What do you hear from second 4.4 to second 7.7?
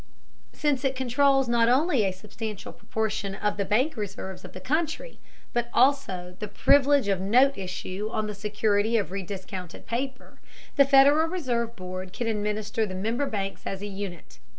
of the country, but also the privilege of note